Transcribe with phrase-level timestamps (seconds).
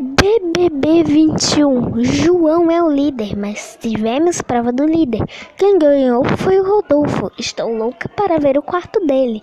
[0.00, 2.04] BBB 21.
[2.04, 5.24] João é o líder, mas tivemos prova do líder.
[5.56, 7.32] Quem ganhou foi o Rodolfo.
[7.36, 9.40] Estou louca para ver o quarto dele.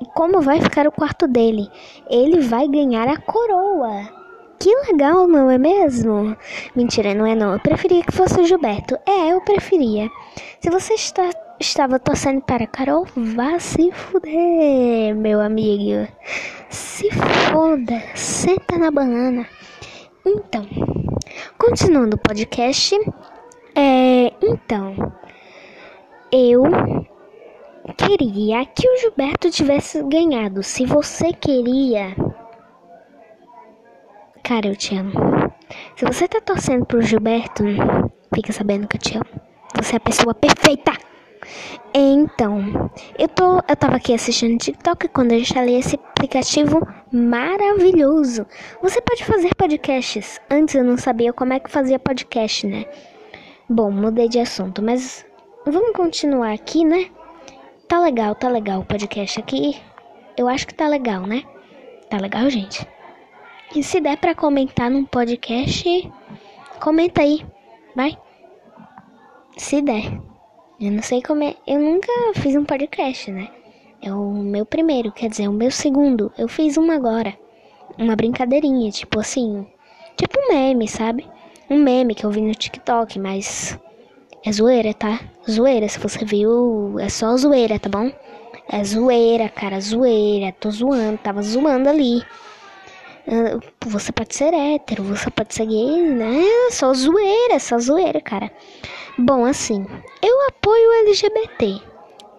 [0.00, 1.68] E como vai ficar o quarto dele?
[2.08, 4.08] Ele vai ganhar a coroa.
[4.58, 6.34] Que legal, não é mesmo?
[6.74, 7.52] Mentira, não é não.
[7.52, 8.98] Eu preferia que fosse o Gilberto.
[9.04, 10.08] É, eu preferia.
[10.58, 11.28] Se você está,
[11.60, 16.08] estava torcendo para Carol, vá se fuder, meu amigo.
[16.70, 18.02] Se foda.
[18.14, 19.46] Senta na banana.
[20.28, 20.66] Então,
[21.56, 22.94] continuando o podcast,
[23.74, 24.94] é, então,
[26.30, 26.64] eu
[27.96, 30.62] queria que o Gilberto tivesse ganhado.
[30.62, 32.14] Se você queria,
[34.44, 35.12] cara, eu te amo.
[35.96, 37.64] Se você tá torcendo pro Gilberto,
[38.34, 39.40] fica sabendo que eu te amo.
[39.76, 40.92] Você é a pessoa perfeita.
[41.94, 48.46] Então, eu tô, eu tava aqui assistindo TikTok quando eu instalei esse aplicativo maravilhoso.
[48.82, 50.40] Você pode fazer podcasts.
[50.50, 52.84] Antes eu não sabia como é que fazia podcast, né?
[53.68, 55.26] Bom, mudei de assunto, mas
[55.66, 57.10] vamos continuar aqui, né?
[57.86, 59.80] Tá legal, tá legal o podcast aqui.
[60.36, 61.42] Eu acho que tá legal, né?
[62.10, 62.86] Tá legal, gente?
[63.74, 66.10] E se der para comentar num podcast,
[66.80, 67.44] comenta aí,
[67.94, 68.16] vai.
[69.56, 70.18] Se der.
[70.80, 71.56] Eu não sei como é.
[71.66, 73.48] Eu nunca fiz um podcast, né?
[74.00, 76.32] É o meu primeiro, quer dizer, o meu segundo.
[76.38, 77.36] Eu fiz uma agora.
[77.98, 79.66] Uma brincadeirinha, tipo assim.
[80.16, 81.26] Tipo um meme, sabe?
[81.68, 83.76] Um meme que eu vi no TikTok, mas.
[84.44, 85.18] É zoeira, tá?
[85.50, 88.12] Zoeira, se você viu, é só zoeira, tá bom?
[88.70, 90.52] É zoeira, cara, zoeira.
[90.52, 92.22] Tô zoando, tava zoando ali.
[93.26, 96.40] Ah, você pode ser hétero, você pode ser gay, né?
[96.70, 98.50] Só zoeira, só zoeira, cara.
[99.20, 99.84] Bom, assim,
[100.22, 101.82] eu apoio LGBT,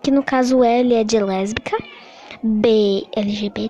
[0.02, 1.78] que no caso L é de lésbica,
[2.42, 3.70] B LGBT,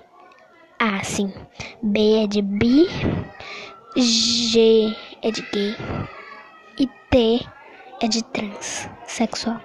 [0.78, 1.34] ah, sim,
[1.82, 2.86] B é de bi,
[3.96, 5.76] G é de gay
[6.78, 7.44] e T
[8.00, 9.60] é de transexual.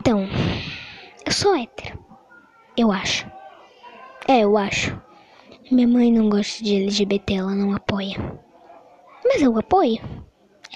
[0.00, 0.26] Então,
[1.24, 1.96] eu sou hétero,
[2.76, 3.30] eu acho.
[4.26, 5.00] É, eu acho.
[5.70, 8.16] Minha mãe não gosta de LGBT, ela não apoia.
[9.24, 10.00] Mas eu apoio.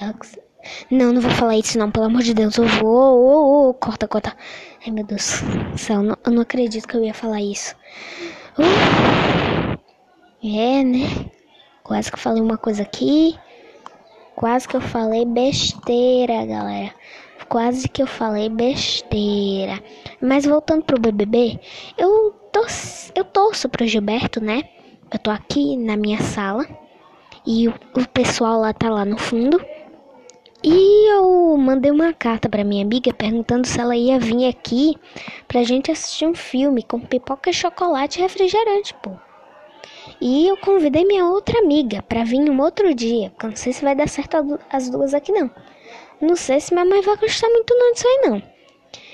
[0.01, 0.15] Ela
[0.91, 2.57] não, não vou falar isso não, pelo amor de Deus.
[2.57, 2.89] Eu vou.
[2.89, 4.37] Oh, oh, oh, corta, corta.
[4.85, 7.75] Ai, meu Deus do céu, não, eu não acredito que eu ia falar isso.
[8.59, 9.79] Uh,
[10.45, 11.31] é, né?
[11.83, 13.39] Quase que eu falei uma coisa aqui.
[14.35, 16.95] Quase que eu falei besteira, galera.
[17.49, 19.83] Quase que eu falei besteira.
[20.21, 21.59] Mas voltando pro BBB,
[21.97, 24.65] eu torço, eu torço pro Gilberto, né?
[25.13, 26.67] Eu tô aqui na minha sala
[27.47, 29.65] e o, o pessoal lá tá lá no fundo.
[30.63, 34.97] E eu mandei uma carta para minha amiga perguntando se ela ia vir aqui
[35.47, 39.13] pra gente assistir um filme com pipoca, chocolate e refrigerante, pô.
[40.21, 43.85] E eu convidei minha outra amiga para vir um outro dia, porque não sei se
[43.85, 45.51] vai dar certo as duas aqui não.
[46.21, 48.43] Não sei se minha mãe vai gostar muito não disso aí não.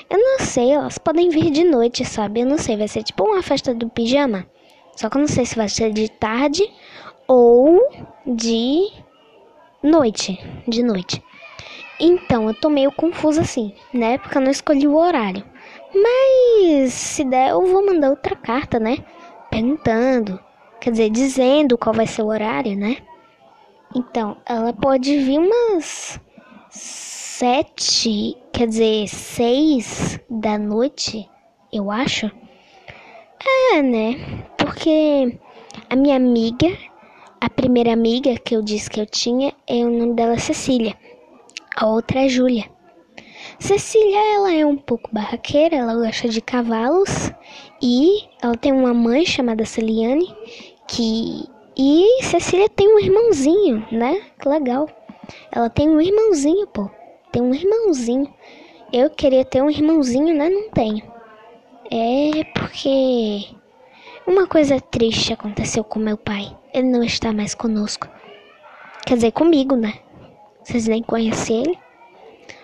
[0.09, 2.41] Eu não sei, elas podem vir de noite, sabe?
[2.41, 4.47] Eu não sei, vai ser tipo uma festa do pijama.
[4.95, 6.71] Só que eu não sei se vai ser de tarde
[7.27, 7.81] ou
[8.27, 8.93] de
[9.83, 10.39] noite,
[10.69, 11.23] de noite.
[12.01, 14.19] Então, eu tô meio confusa assim, né?
[14.19, 15.45] Porque eu não escolhi o horário.
[15.95, 18.99] Mas se der, eu vou mandar outra carta, né?
[19.51, 20.41] Perguntando,
[20.81, 22.97] quer dizer, dizendo qual vai ser o horário, né?
[23.95, 26.19] Então, ela pode vir umas
[26.71, 31.29] sete, quer dizer, seis da noite,
[31.71, 32.31] eu acho.
[33.75, 34.47] É, né?
[34.57, 35.39] Porque
[35.91, 36.69] a minha amiga,
[37.41, 40.97] a primeira amiga que eu disse que eu tinha, é o nome dela é Cecília.
[41.77, 42.71] A outra é Júlia.
[43.59, 47.33] Cecília, ela é um pouco barraqueira, ela gosta de cavalos
[47.81, 50.35] e ela tem uma mãe chamada Celiane
[50.87, 51.45] que
[51.77, 54.23] e Cecília tem um irmãozinho, né?
[54.39, 54.89] Que legal.
[55.51, 56.91] Ela tem um irmãozinho, pô.
[57.31, 58.33] Tem um irmãozinho.
[58.93, 60.51] Eu queria ter um irmãozinho, né?
[60.51, 61.03] Não tenho.
[61.91, 63.49] É porque
[64.27, 66.55] uma coisa triste aconteceu com meu pai.
[66.75, 68.07] Ele não está mais conosco.
[69.07, 69.95] Quer dizer, comigo, né?
[70.65, 71.79] Vocês nem conhecem ele.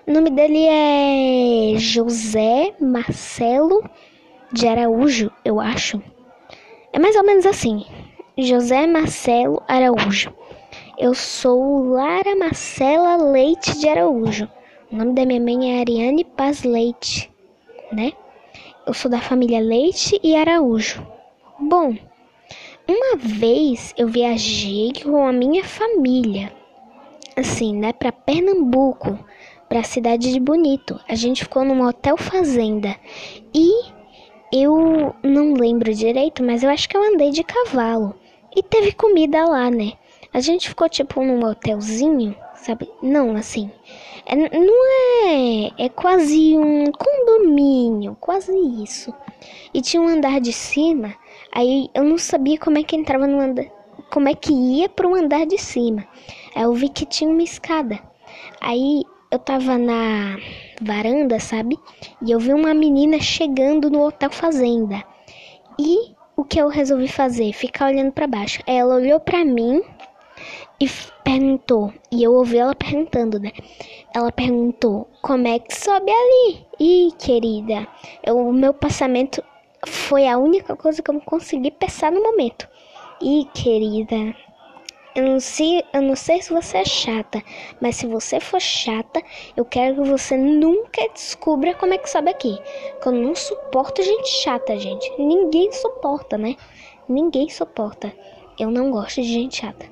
[0.07, 3.83] O nome dele é José Marcelo
[4.53, 6.01] de Araújo, eu acho.
[6.93, 7.85] É mais ou menos assim.
[8.37, 10.33] José Marcelo Araújo.
[10.97, 14.49] Eu sou Lara Marcela Leite de Araújo.
[14.91, 17.31] O nome da minha mãe é Ariane Paz Leite,
[17.93, 18.13] né?
[18.87, 21.05] Eu sou da família Leite e Araújo.
[21.59, 21.95] Bom,
[22.89, 26.58] uma vez eu viajei com a minha família
[27.39, 29.19] assim, né, para Pernambuco,
[29.69, 30.99] para a cidade de Bonito.
[31.09, 32.97] A gente ficou num hotel fazenda
[33.55, 33.71] e
[34.53, 38.15] eu não lembro direito, mas eu acho que eu andei de cavalo
[38.57, 39.93] e teve comida lá, né?
[40.33, 42.91] A gente ficou tipo num hotelzinho, sabe?
[43.03, 43.71] Não, assim.
[44.27, 44.87] É, não
[45.27, 45.85] é.
[45.85, 48.53] É quase um condomínio, quase
[48.83, 49.13] isso.
[49.73, 51.15] E tinha um andar de cima.
[51.53, 53.67] Aí eu não sabia como é que entrava no andar.
[54.11, 56.07] Como é que ia pro andar de cima.
[56.59, 58.01] Eu vi que tinha uma escada.
[58.61, 60.37] Aí eu tava na
[60.81, 61.79] varanda, sabe?
[62.21, 65.05] E eu vi uma menina chegando no Hotel Fazenda.
[65.79, 67.53] E o que eu resolvi fazer?
[67.53, 68.61] Ficar olhando para baixo.
[68.67, 69.83] Ela olhou para mim
[70.81, 70.89] e
[71.23, 71.93] perguntou.
[72.11, 73.53] E eu ouvi ela perguntando, né?
[74.15, 76.67] Ela perguntou: Como é que sobe ali?
[76.81, 77.87] E querida,
[78.25, 79.43] eu, o meu passamento
[79.87, 82.69] foi a única coisa que eu consegui pensar no momento.
[83.21, 84.35] E querida,
[85.19, 87.43] eu não, sei, eu não sei se você é chata,
[87.81, 89.21] mas se você for chata,
[89.57, 92.57] eu quero que você nunca descubra como é que sobe aqui.
[93.03, 95.11] Que eu não suporto gente chata, gente.
[95.21, 96.55] Ninguém suporta, né?
[97.09, 98.13] Ninguém suporta.
[98.57, 99.87] Eu não gosto de gente chata.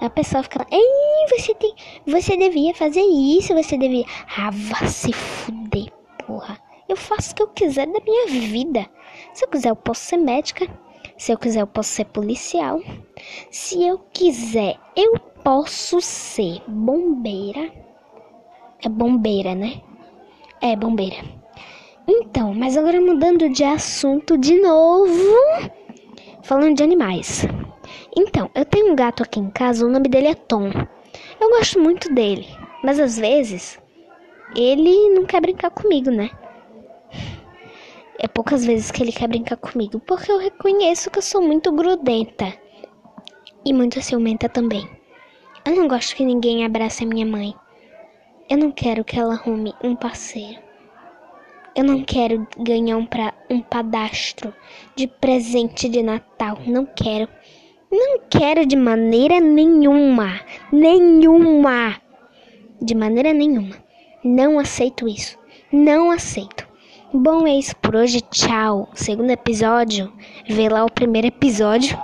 [0.00, 1.72] A pessoa fica, ei, você tem,
[2.04, 4.04] você devia fazer isso, você devia.
[4.36, 5.92] Ah, vá se fuder,
[6.26, 6.58] porra.
[6.88, 8.84] Eu faço o que eu quiser da minha vida.
[9.32, 10.66] Se eu quiser, eu posso ser médica.
[11.20, 12.80] Se eu quiser, eu posso ser policial.
[13.50, 17.70] Se eu quiser, eu posso ser bombeira.
[18.82, 19.82] É bombeira, né?
[20.62, 21.22] É bombeira.
[22.08, 25.12] Então, mas agora mudando de assunto de novo,
[26.42, 27.44] falando de animais.
[28.16, 30.70] Então, eu tenho um gato aqui em casa, o nome dele é Tom.
[31.38, 32.46] Eu gosto muito dele,
[32.82, 33.78] mas às vezes
[34.56, 36.30] ele não quer brincar comigo, né?
[38.22, 41.72] É poucas vezes que ele quer brincar comigo, porque eu reconheço que eu sou muito
[41.72, 42.52] grudenta
[43.64, 44.86] e muito ciumenta também.
[45.64, 47.54] Eu não gosto que ninguém abrace a minha mãe.
[48.46, 50.60] Eu não quero que ela arrume um parceiro.
[51.74, 54.52] Eu não quero ganhar um, pra, um padastro
[54.94, 56.58] de presente de Natal.
[56.66, 57.26] Não quero.
[57.90, 60.40] Não quero de maneira nenhuma.
[60.70, 61.98] Nenhuma.
[62.82, 63.76] De maneira nenhuma.
[64.22, 65.38] Não aceito isso.
[65.72, 66.69] Não aceito.
[67.12, 68.20] Bom, é isso por hoje.
[68.20, 68.88] Tchau.
[68.94, 70.12] Segundo episódio.
[70.48, 71.98] Vê lá o primeiro episódio.